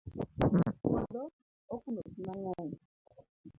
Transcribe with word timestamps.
puodho 0.79 1.23
okuno 1.73 2.01
pi 2.11 2.19
mangeny 2.27 2.73